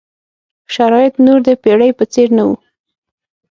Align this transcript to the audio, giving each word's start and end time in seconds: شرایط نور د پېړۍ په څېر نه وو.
شرایط 0.73 1.13
نور 1.25 1.39
د 1.47 1.49
پېړۍ 1.63 1.91
په 1.99 2.03
څېر 2.13 2.27
نه 2.37 2.43
وو. 2.47 2.55